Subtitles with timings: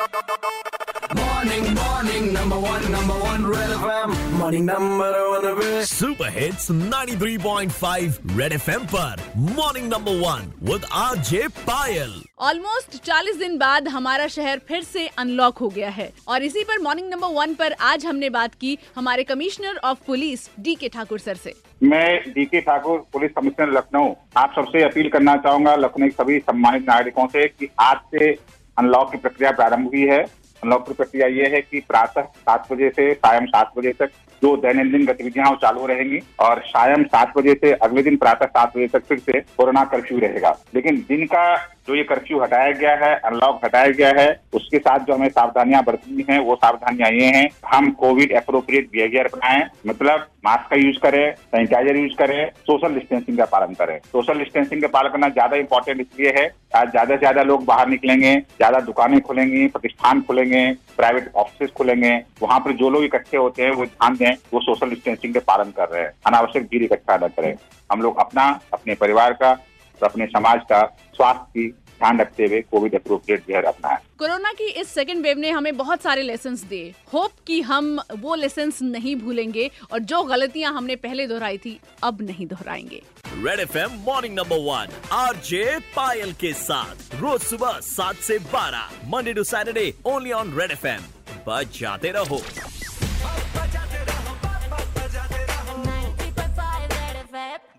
[0.00, 4.12] Morning, morning, number one, number one, Red FM.
[4.38, 5.82] Morning, number one, Red.
[5.86, 9.22] Super hits 93.5 red FM पर.
[9.36, 15.58] Morning number one with RJ Payal almost 40 दिन बाद हमारा शहर फिर से unlock
[15.58, 19.24] हो गया है। और इसी पर मॉर्निंग नंबर वन पर आज हमने बात की हमारे
[19.24, 24.14] कमिश्नर ऑफ़ पुलिस डी के ठाकुर सर से। मैं डी के ठाकुर पुलिस कमिश्नर लखनऊ।
[24.36, 28.32] आप सबसे अपील करना चाहूँगा लखनऊ के सभी सम्मानित नागरिकों से कि आज से
[28.80, 30.18] अनलॉक की प्रक्रिया प्रारंभ हुई है।
[30.62, 34.10] अनलॉक की प्रक्रिया ये है कि प्रातः सात बजे से सायं सात बजे तक
[34.42, 38.86] जो दैनंदिन गतिविधियाँ चालू रहेंगी और सायं सात बजे से अगले दिन प्रातः सात बजे
[38.86, 41.44] तक फिर से कोरोना कर्फ्यू रहेगा। लेकिन दिन का
[41.90, 45.82] जो ये कर्फ्यू हटाया गया है अनलॉक हटाया गया है, उसके साथ जो हमें सावधानियाँ
[45.84, 50.98] बरतनी है, वो सावधानियाँ ये हैं, हम कोविड अप्रोप्रिएट बिहेवियर अपनाएँ मतलब मास्क का यूज़
[50.98, 55.56] करें सैनिटाइजर यूज़ करें सोशल डिस्टेंसिंग का पालन करें। सोशल डिस्टेंसिंग का पालन करना ज़्यादा
[55.56, 60.62] इंपॉर्टेंट इसलिए है, आज ज़्यादा से ज़्यादा लोग बाहर निकलेंगे, ज़्यादा दुकानें खुलेंगी, प्रतिष्ठान खुलेंगे
[60.96, 64.90] प्राइवेट ऑफ़िस खुलेंगे, वहाँ पर जो लोग इकट्ठे होते हैं, वो ध्यान दें, वो सोशल
[64.90, 67.54] डिस्टेंसिंग के पालन कर रहे हैं। अनावश्यक भीड़ इकट्ठा न करें।
[67.90, 70.82] हम लोग अपना, अपने परिवार का और अपने समाज का,
[71.14, 71.68] स्वास्थ्य की
[72.00, 76.02] ध्यान रखते हुए कोविड अप्रोप्रिएट वेयर अपनाएँ। कोरोना की इस सेकेंड वेव ने हमें बहुत
[76.02, 81.26] सारे लेसन दिए। होप कि हम वो लेसन नहीं भूलेंगे और जो गलतियाँ हमने पहले
[81.26, 83.02] दोहराई थी अब नहीं दोहराएँगे।
[83.36, 88.38] Red F M morning number one R J Payal के साथ रोज सुबह सात से
[88.52, 91.02] बारह Monday to Saturday only on red F M
[91.46, 92.42] बजाते रहो।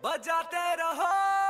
[0.03, 1.41] बजाते रहो।